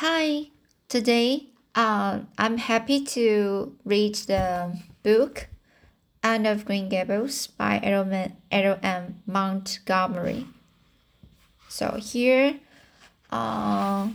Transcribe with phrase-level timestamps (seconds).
[0.00, 0.50] Hi,
[0.88, 5.48] today uh, I'm happy to read the book
[6.22, 8.08] Anne of Green Gables by L.
[8.80, 9.22] M.
[9.26, 10.46] Montgomery.
[11.68, 12.60] So here,
[13.32, 14.10] uh,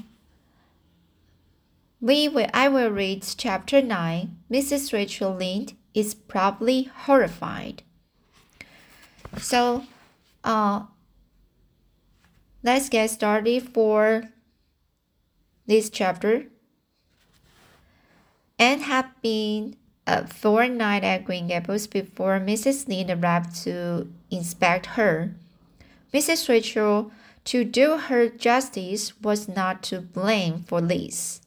[2.00, 4.38] we will, I will read chapter 9.
[4.50, 4.94] Mrs.
[4.94, 7.84] Rachel Lynde is probably horrified.
[9.38, 9.84] So,
[10.46, 10.84] uh,
[12.64, 14.30] let's get started for
[15.66, 16.45] this chapter.
[18.59, 22.88] Anne had been a fortnight at Green Gables before Mrs.
[22.88, 25.34] Lynde arrived to inspect her.
[26.13, 26.48] Mrs.
[26.49, 27.12] Rachel,
[27.45, 31.41] to do her justice, was not to blame for this.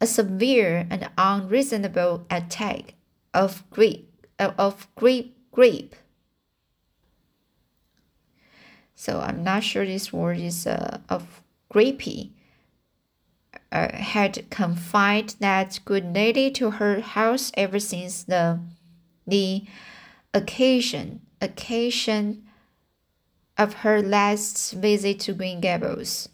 [0.00, 2.94] A severe and unreasonable attack
[3.34, 4.00] of grief,
[4.38, 5.90] of grief, grief.
[8.94, 12.32] So I'm not sure this word is uh, of grippy
[13.72, 18.60] uh, had confined that good lady to her house ever since the
[19.26, 19.64] the
[20.34, 22.44] occasion occasion
[23.56, 26.28] of her last visit to Green Gables.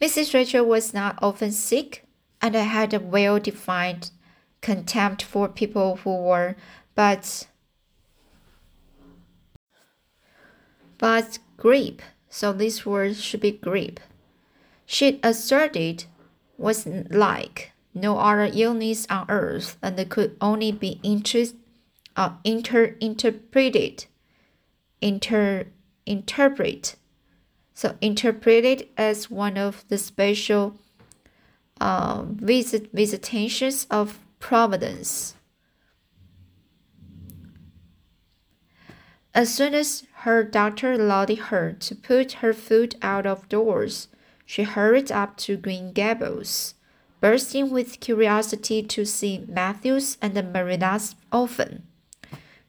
[0.00, 0.34] Mrs.
[0.34, 2.04] Rachel was not often sick
[2.40, 4.10] and I had a well defined
[4.60, 6.56] contempt for people who were
[6.94, 7.46] but
[10.98, 14.00] but gripe so this word should be grip.
[14.86, 16.06] She asserted
[16.56, 21.54] was like no other illness on earth and could only be interest,
[22.16, 24.06] uh, inter, interpreted,
[25.02, 25.66] inter,
[26.06, 26.96] interpret,
[27.74, 30.78] so interpreted as one of the special
[31.82, 35.34] uh, visit, visitations of providence.
[39.34, 44.08] As soon as her doctor allowed her to put her foot out of doors,
[44.44, 46.74] she hurried up to Green Gables,
[47.20, 51.84] bursting with curiosity to see Matthews and Marilla's orphan.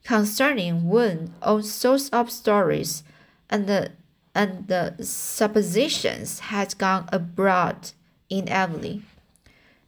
[0.06, 3.04] Concerning one, all sorts of stories
[3.50, 3.92] and the,
[4.34, 7.92] and the suppositions had gone abroad
[8.30, 9.02] in Emily,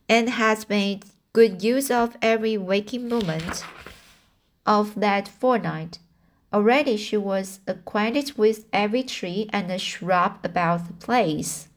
[0.10, 3.64] and had made good use of every waking moment
[4.66, 6.00] of that fortnight
[6.56, 11.68] Already she was acquainted with every tree and shrub about the place.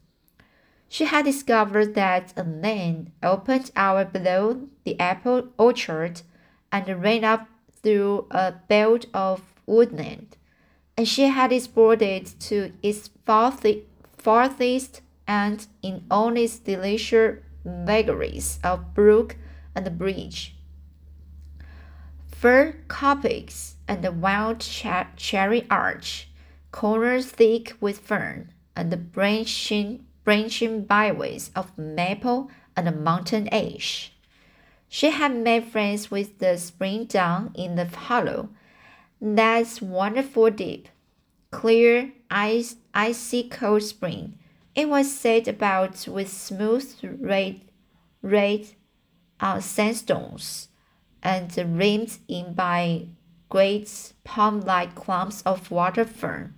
[0.88, 6.22] She had discovered that a lane opened out below the apple orchard
[6.70, 7.48] and ran up
[7.82, 10.36] through a belt of woodland,
[10.96, 18.94] and she had explored it to its farthest end in all its delicious vagaries of
[18.94, 19.34] brook
[19.74, 20.54] and bridge.
[22.38, 26.28] Fir coppices and the wild cherry arch,
[26.70, 34.12] corners thick with fern, and the branching, branching byways of maple and mountain ash.
[34.88, 38.50] She had made friends with the spring down in the hollow.
[39.20, 40.88] That's wonderful deep,
[41.50, 44.38] clear, ice, icy cold spring.
[44.76, 47.62] It was set about with smooth red,
[48.22, 48.68] red
[49.40, 50.68] uh, sandstones
[51.22, 53.06] and rimmed in by
[53.48, 56.54] great palm-like clumps of water fern,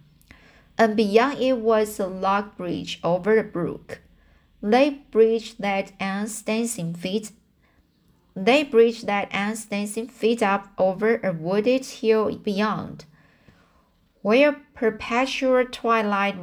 [0.76, 4.00] and beyond it was a log bridge over a brook.
[4.62, 7.32] They bridge that Anne's dancing feet.
[8.36, 13.04] They bridge that Anne's dancing feet up over a wooded hill beyond,
[14.22, 16.36] where perpetual twilight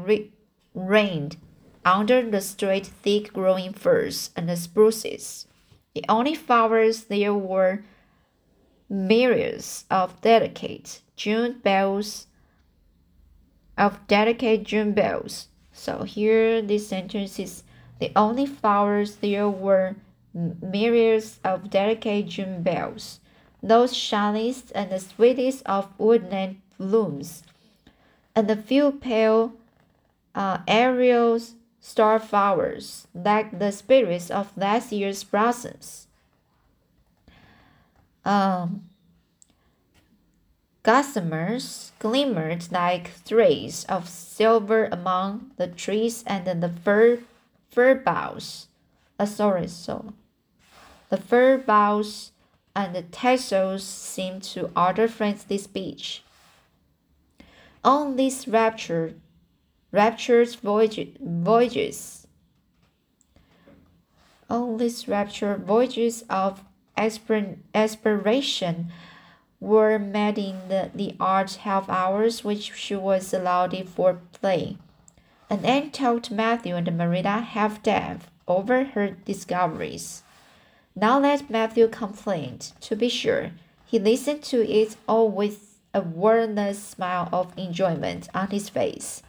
[0.73, 1.38] reigned
[1.85, 5.45] under the straight, thick-growing firs and the spruces.
[5.94, 7.84] The only flowers there were
[8.89, 12.27] myriads of delicate June bells
[13.77, 15.47] of delicate June bells.
[15.71, 17.63] So here this sentence is
[17.99, 19.95] the only flowers there were
[20.33, 23.19] myriads of delicate June bells,
[23.61, 27.43] those shiniest and the sweetest of woodland blooms,
[28.35, 29.53] and a few pale
[30.33, 31.40] uh, aerial
[31.79, 36.06] star flowers like the spirits of last year's blossoms
[38.28, 38.82] um,
[40.84, 47.20] gossamers glimmered like threads of silver among the trees and the fir,
[47.72, 48.68] fir boughs.
[49.18, 50.14] Uh, sorry, so
[51.09, 52.32] the fir boughs
[52.76, 56.22] and the tassels seemed to utter friendly speech.
[57.84, 59.20] On these raptured,
[59.94, 62.28] rapture's voyages, voyages,
[64.50, 66.64] on these raptured voyages of
[66.97, 68.91] aspiration
[69.59, 74.78] were met in the, the art half hours which she was allowed for play.
[75.49, 80.23] and Anne talked Matthew and Marilla half deaf over her discoveries.
[80.96, 82.59] Now let Matthew complain.
[82.82, 83.52] To be sure,
[83.85, 89.23] he listened to it all with a wordless smile of enjoyment on his face.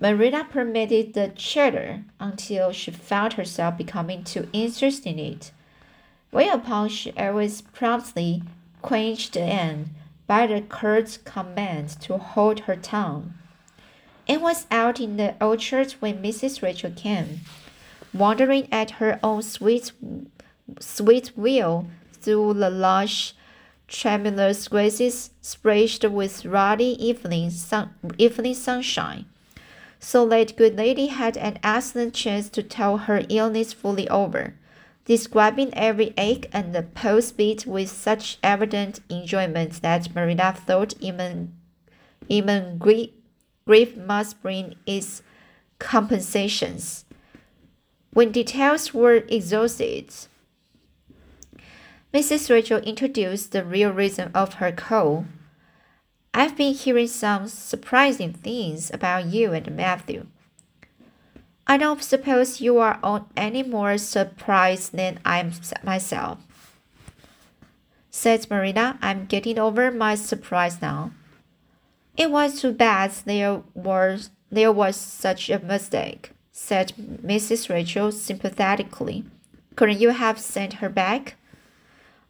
[0.00, 5.50] Marilla permitted the chatter until she found herself becoming too interested in it.
[6.30, 8.42] Whereupon she always promptly
[8.82, 9.90] quenched Anne
[10.26, 13.34] by the curt command to hold her tongue.
[14.28, 16.62] Anne was out in the orchard when Mrs.
[16.62, 17.40] Rachel came,
[18.12, 19.92] wondering at her own sweet,
[20.80, 23.34] sweet will through the lush,
[23.86, 29.24] tremulous grasses splashed with ruddy evening, sun, evening sunshine.
[29.98, 34.54] So that good lady had an excellent chance to tell her illness fully over
[35.08, 41.54] describing every ache and the pulse beat with such evident enjoyment that Marilla thought even,
[42.28, 43.10] even grief,
[43.66, 45.22] grief must bring its
[45.78, 47.06] compensations.
[48.12, 50.12] When details were exhausted,
[52.12, 52.50] Mrs.
[52.50, 55.24] Rachel introduced the real reason of her call.
[56.34, 60.26] I've been hearing some surprising things about you and Matthew.
[61.70, 65.52] I don't suppose you are on any more surprised than I am
[65.84, 66.38] myself.
[68.10, 68.98] Said Marilla.
[69.02, 71.10] I'm getting over my surprise now.
[72.16, 77.68] It was too bad there was there was such a mistake, said Mrs.
[77.68, 79.26] Rachel sympathetically.
[79.76, 81.36] Couldn't you have sent her back?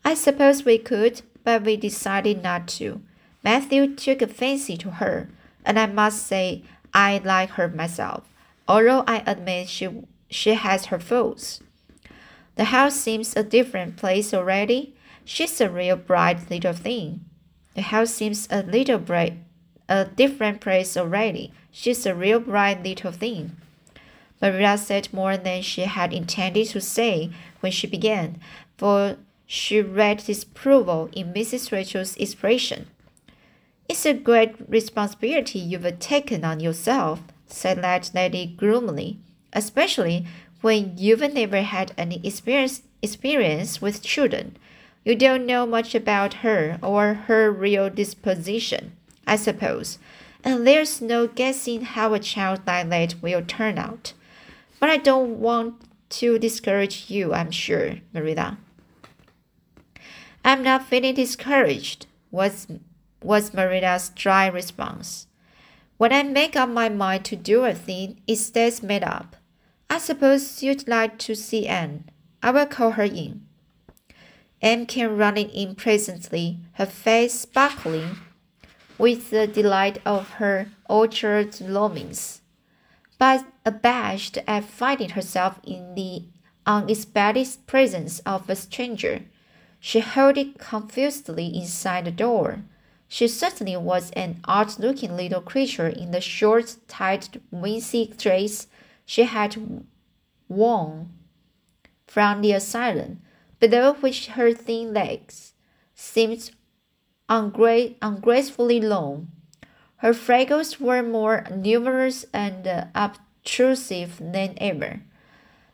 [0.05, 3.03] I suppose we could, but we decided not to.
[3.45, 5.29] Matthew took a fancy to her,
[5.65, 8.25] and I must say I like her myself
[8.69, 9.89] although I admit she,
[10.29, 11.61] she has her faults.
[12.57, 14.95] The house seems a different place already.
[15.25, 17.25] She's a real bright little thing.
[17.75, 19.35] The house seems a little bright,
[19.89, 21.53] a different place already.
[21.71, 23.57] She's a real bright little thing.
[24.41, 27.31] Marilla said more than she had intended to say
[27.61, 28.41] when she began,
[28.77, 29.17] for
[29.47, 31.73] she read disapproval in Mrs.
[31.73, 32.87] Rachel's expression.
[33.89, 39.19] It's a great responsibility you've taken on yourself, said that lady gloomily,
[39.53, 40.27] especially
[40.61, 44.57] when you've never had any experience, experience with children.
[45.05, 48.93] You don't know much about her or her real disposition,
[49.27, 49.99] I suppose,
[50.45, 54.13] and there's no guessing how a child like that will turn out.
[54.81, 55.75] But I don't want
[56.11, 58.59] to discourage you, I'm sure, Marilla.
[60.45, 62.67] I'm not feeling discouraged, was,
[63.23, 65.28] was Marilla's dry response.
[65.99, 69.35] When I make up my mind to do a thing, it stays made up.
[69.91, 72.09] I suppose you'd like to see Anne.
[72.41, 73.45] I will call her in.
[74.63, 78.19] Anne came running in presently, her face sparkling
[78.97, 82.43] with the delight of her orchard longings,
[83.19, 86.27] but abashed at finding herself in the
[86.65, 89.23] unexpected presence of a stranger.
[89.81, 92.63] She held it confusedly inside the door.
[93.09, 98.67] She certainly was an odd looking little creature in the short, tight, wincey dress
[99.07, 99.57] she had
[100.49, 101.09] worn
[102.07, 103.23] from the asylum,
[103.61, 105.55] below which her thin legs
[105.95, 106.51] seemed
[107.29, 109.29] ungra- ungracefully long.
[109.97, 115.01] Her freckles were more numerous and obtrusive than ever.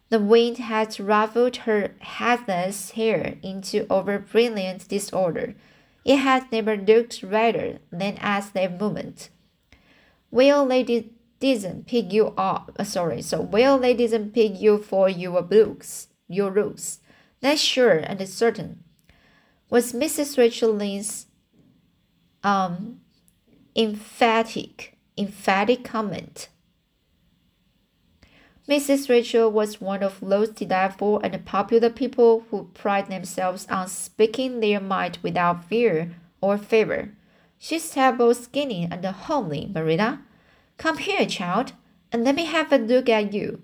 [0.09, 5.55] The wind had ruffled her headless hair into over brilliant disorder
[6.05, 9.31] it had never looked redder than at that moment.
[10.31, 12.73] Well, they did, didn't pick you up.
[12.79, 16.09] Uh, sorry, so well, they didn't pick you for your looks.
[16.29, 17.01] Your looks.
[17.41, 18.85] That's sure and certain.
[19.71, 20.37] Was Mrs.
[20.39, 21.27] Rachel Lynde's
[22.43, 23.01] um,
[23.77, 26.49] emphatic, emphatic comment.
[28.69, 29.11] Mrs.
[29.11, 34.81] Rachel was one of those delightful and popular people who pride themselves on speaking their
[34.81, 37.11] mind without fear or favor.
[37.59, 40.23] She's terrible skinny and homely, Marilla.
[40.79, 41.73] Come here, child,
[42.11, 43.61] and let me have a look at you.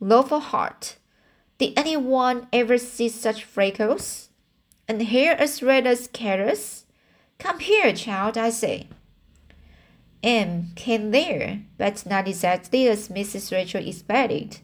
[0.00, 0.96] Loaf of heart.
[1.56, 4.28] Did anyone ever see such freckles?
[4.86, 6.84] And hair as red as carrots?
[7.38, 8.88] Come here, child, I say.
[10.22, 13.50] Anne came there, but not exactly as Mrs.
[13.50, 14.60] Rachel expected.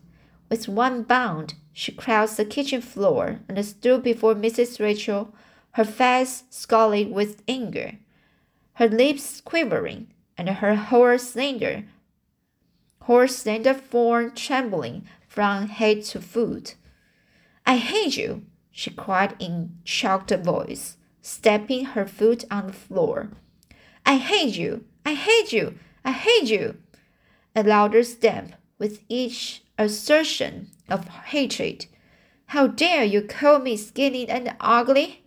[0.49, 4.81] With one bound, she crossed the kitchen floor and stood before Mrs.
[4.81, 5.35] Rachel,
[5.73, 7.99] her face scarlet with anger,
[8.75, 11.85] her lips quivering, and her whole slender,
[13.03, 16.77] whole slender form trembling from head to foot.
[17.67, 23.31] I hate you, she cried in shocked voice, stamping her foot on the floor.
[24.07, 24.85] I hate you.
[25.09, 25.79] I hate you!
[26.05, 26.77] I hate you!
[27.57, 31.87] a louder stamp with each assertion of hatred.
[32.49, 35.25] How dare you call me skinny and ugly?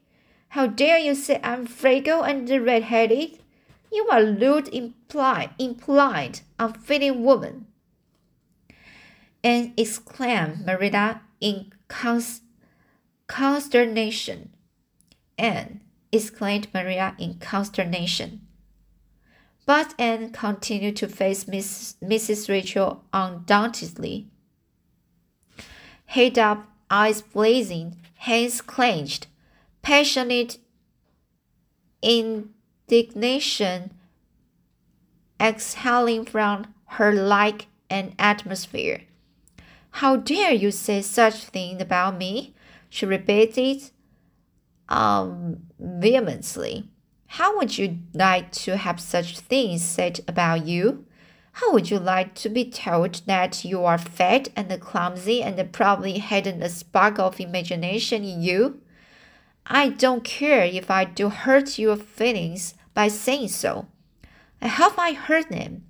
[0.50, 3.40] How dare you say I'm frail and red-headed?
[3.92, 7.66] You are lewd, implied, implied, unfitting woman.
[9.44, 12.42] And exclaimed Marilla in cons
[13.26, 14.52] consternation.
[15.40, 15.80] And
[16.12, 18.42] exclaimed Marilla in consternation.
[19.66, 22.50] But Anne continued to face Miss, Mrs.
[22.50, 24.28] Rachel undauntedly.
[26.06, 29.28] Head up, eyes blazing, hands clenched,
[29.82, 30.58] passionate
[32.02, 33.92] indignation
[35.40, 39.02] exhaling from her like an atmosphere.
[39.96, 42.54] How dare you say such thing about me?
[42.90, 43.90] she repeated
[44.90, 46.91] um, vehemently.
[47.36, 51.06] How would you like to have such things said about you?
[51.54, 56.18] How would you like to be told that you are fat and clumsy and probably
[56.18, 58.82] hadn't a spark of imagination in you?
[59.66, 63.88] I don't care if I do hurt your feelings by saying so.
[64.62, 65.86] Have I hurt them?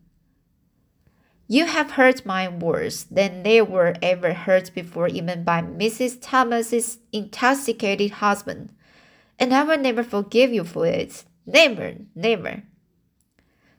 [1.47, 6.19] You have hurt mine worse than they were ever hurt before, even by Mrs.
[6.21, 8.71] Thomas's intoxicated husband,
[9.39, 11.25] and I will never forgive you for it.
[11.45, 12.63] Never, never.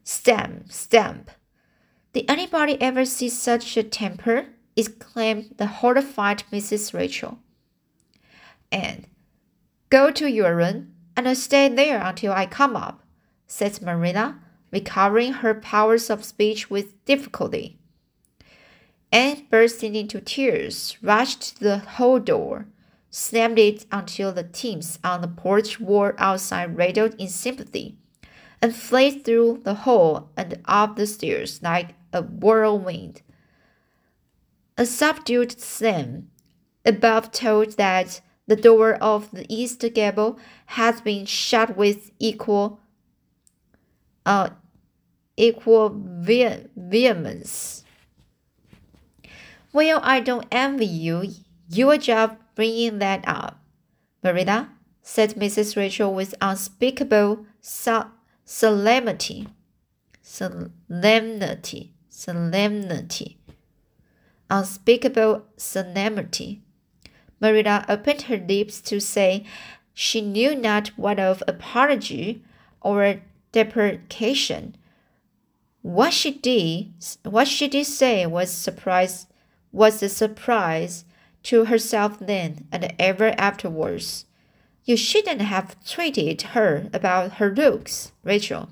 [0.05, 1.31] Stamp, stamp.
[2.13, 4.47] Did anybody ever see such a temper?
[4.75, 6.95] exclaimed the horrified Mrs.
[6.95, 7.39] Rachel.
[8.71, 9.07] And
[9.91, 13.05] go to your room and stay there until I come up,
[13.47, 14.41] said Marilla,
[14.71, 17.79] recovering her powers of speech with difficulty.
[19.13, 22.67] Anne, bursting into tears, rushed to the hall door,
[23.13, 27.99] slammed it until the teams on the porch wall outside rattled in sympathy,
[28.61, 33.21] and fled through the hall and up the stairs like a whirlwind.
[34.79, 36.31] A subdued slam
[36.87, 42.81] above told that the door of the east gable had been shut with equal
[44.25, 44.49] uh,
[45.37, 47.85] equal vehemence.
[49.73, 51.29] Well, I don't envy you.
[51.69, 53.61] Your job bringing that up.
[54.23, 54.71] Marilla,
[55.03, 55.77] said Mrs.
[55.77, 59.49] Rachel with unspeakable solemnity.
[60.21, 61.93] Solemnity.
[62.09, 63.39] Solemnity.
[64.49, 66.63] Unspeakable solemnity.
[67.41, 69.45] Marilla opened her lips to say
[69.93, 72.45] she knew not what of apology
[72.81, 74.77] or deprecation
[75.83, 76.93] what she did,
[77.25, 79.27] what she did say was surprise,
[79.73, 81.05] was a surprise
[81.45, 84.27] to herself then and ever afterwards.
[84.85, 88.71] You shouldn't have treated her about her looks, Rachel.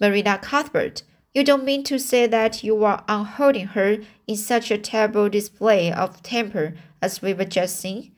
[0.00, 1.02] Marilla Cuthbert,
[1.34, 5.92] you don't mean to say that you are unholding her in such a terrible display
[5.92, 8.12] of temper as we were just seeing?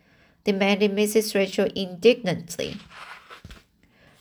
[0.44, 1.34] demanded Mrs.
[1.34, 2.78] Rachel indignantly.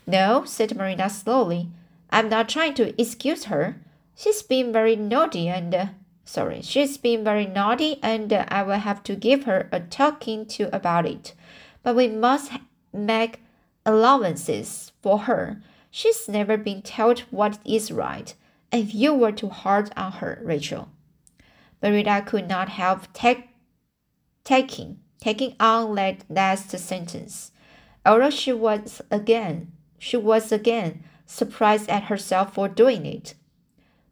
[0.05, 1.69] No, said Marilla slowly.
[2.09, 3.77] I'm not trying to excuse her.
[4.15, 5.85] She's been very naughty and uh,
[6.29, 10.73] sorry, she's been very naughty and I will have to give her a talking to
[10.75, 11.33] about it.
[11.81, 12.51] But we must
[12.93, 13.41] make
[13.85, 15.61] allowances for her.
[15.89, 18.35] She's never been told what is right.
[18.71, 20.89] If you were too hard on her, Rachel.
[21.81, 27.51] Marilla could not help taking taking on that last sentence.
[28.05, 33.33] Although she was again she was again surprised at herself for doing it.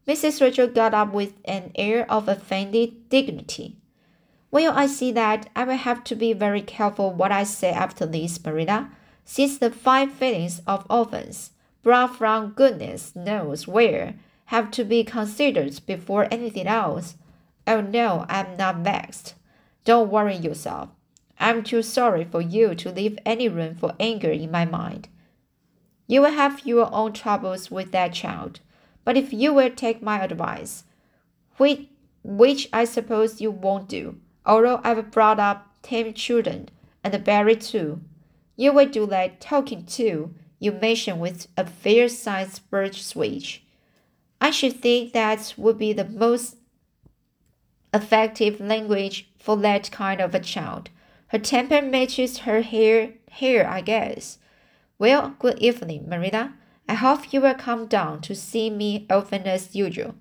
[0.08, 0.42] Mrs.
[0.42, 3.76] Rachel got up with an air of offended dignity.
[4.50, 8.06] Well, I see that I will have to be very careful what I say after
[8.06, 8.90] this, Marilla,
[9.26, 11.52] since the fine feelings of offense,
[11.84, 17.16] brought from goodness knows where, have to be considered before anything else.
[17.68, 19.36] Oh no, I'm not vexed.
[19.84, 20.90] Don't worry yourself.
[21.38, 25.10] I'm too sorry for you to leave any room for anger in my mind.
[26.08, 28.62] You will have your own troubles with that child,
[29.08, 30.84] but if you will take my advice,
[31.56, 31.88] which,
[32.26, 36.68] which I suppose you won't do, although I've brought up ten children,
[37.06, 38.02] and Barry too,
[38.58, 43.64] you will do that talking too you mentioned with a fair sized bird switch.
[44.42, 46.58] I should think that would be the most
[47.94, 50.90] effective language for that kind of a child.
[51.28, 54.38] Her temper matches her hair, hair, I guess.
[55.00, 56.56] Well, good evening, Marilla.
[56.88, 60.16] I hope you will come down to see me often as usual.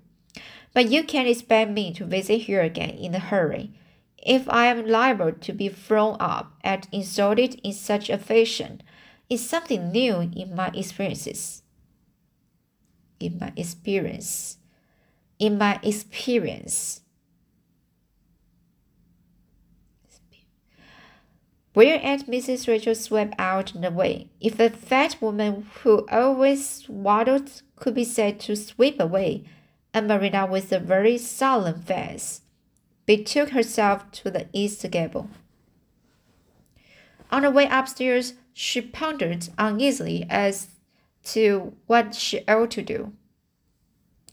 [0.73, 3.71] But you can't expect me to visit here again in a hurry.
[4.17, 8.81] If I am liable to be thrown up and insulted in such a fashion,
[9.29, 11.63] it's something new in my experiences.
[13.19, 14.57] In my experience.
[15.39, 17.01] in my experience.
[21.77, 22.67] Whereat Mrs.
[22.67, 24.29] Rachel swept out and away.
[24.41, 29.43] If a fat woman who always waddled could be said to sweep away,
[29.93, 32.41] and Marilla with a very solemn face
[33.05, 35.29] betook herself to the east gable.
[37.31, 40.69] On the way upstairs, she pondered uneasily as
[41.25, 43.13] to what she ought to do.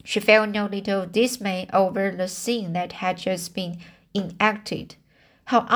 [0.02, 3.80] She felt no little dismay over the scene that had just been
[4.14, 4.96] enacted.
[5.46, 5.66] How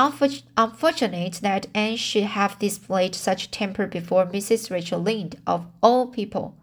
[0.57, 4.71] unfortunate that Anne should have displayed such temper before Mrs.
[4.71, 6.55] Rachel Lynde, of all people.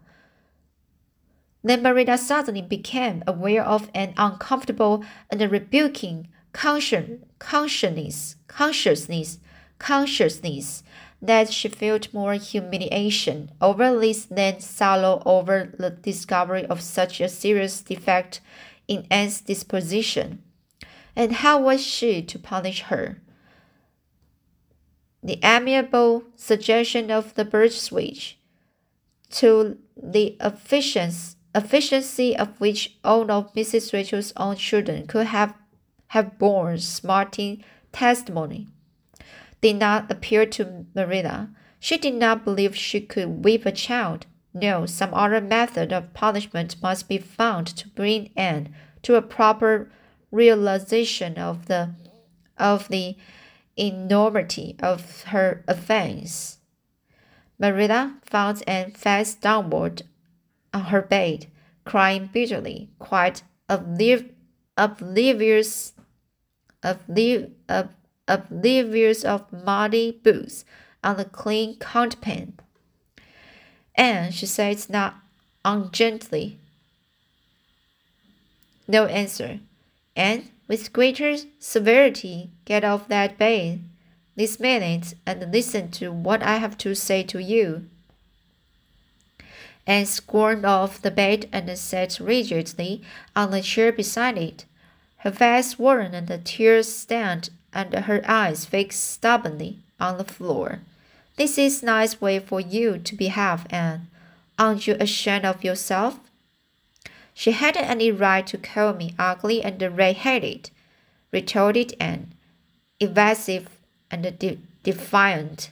[1.63, 9.39] Then Marilla suddenly became aware of an uncomfortable and rebuking consciousness, consciousness,
[9.79, 10.83] consciousness
[11.21, 17.29] that she felt more humiliation over this than sorrow over the discovery of such a
[17.29, 18.41] serious defect
[18.87, 20.43] in Anne's disposition.
[21.17, 23.17] And how was she to punish her?
[25.23, 28.37] The amiable suggestion of the birch switch,
[29.31, 33.91] to the efficiency, efficiency of which all of Mrs.
[33.93, 35.55] Rachel's own children could have,
[36.09, 38.67] have borne smarting testimony,
[39.59, 41.49] did not appeal to Marilla.
[41.79, 44.27] She did not believe she could whip a child.
[44.53, 48.71] No, some other method of punishment must be found to bring Anne
[49.01, 49.89] to a proper
[50.31, 51.91] realization of the
[52.57, 53.15] of the
[53.77, 56.57] enormity of her offense.
[57.59, 60.03] Marilla found Anne face downward
[60.73, 61.47] on her bed,
[61.85, 64.29] crying bitterly, quite obliv
[64.75, 65.93] oblivious,
[66.83, 67.51] obliv
[68.27, 70.65] oblivious of muddy boots
[71.03, 72.53] on the clean counterpane.
[73.95, 75.15] And she said not
[75.63, 76.59] ungently.
[78.87, 79.59] No answer
[80.17, 83.79] and with greater severity get off that bed
[84.35, 87.87] this minute and listen to what I have to say to you.
[89.85, 93.01] Anne squirmed off the bed and sat rigidly
[93.35, 94.65] on the chair beside it.
[95.17, 100.81] Her face swollen and the tears stand and her eyes fixed stubbornly on the floor.
[101.37, 104.07] This is nice way for you to behave, Anne.
[104.59, 106.19] Aren't you ashamed of yourself?
[107.37, 110.71] She hadn't any right to call me ugly and red-headed,
[111.31, 112.33] retorted Anne,
[112.99, 113.67] evasive
[114.09, 115.69] and de defiant.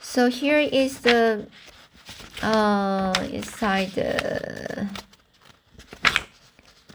[0.00, 1.46] So here is the
[2.40, 4.88] uh, inside the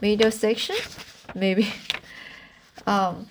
[0.02, 0.76] middle section,
[1.36, 1.72] maybe.
[2.86, 3.26] Um,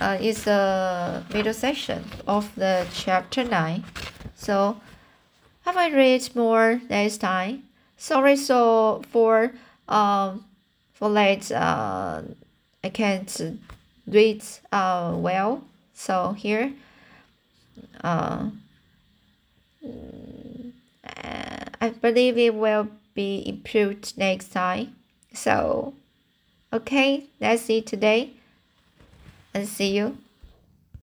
[0.00, 3.84] uh, is the middle section of the chapter 9.
[4.34, 4.80] So
[5.62, 7.64] have I read more next time.
[7.96, 9.52] Sorry so for
[9.88, 10.44] um
[10.94, 12.22] for late uh
[12.82, 13.58] I can't
[14.06, 15.64] read uh well.
[15.92, 16.72] So here
[18.02, 18.50] uh
[21.82, 24.96] I believe it will be improved next time.
[25.34, 25.94] So
[26.72, 28.39] okay, that's it today
[29.54, 30.16] and see you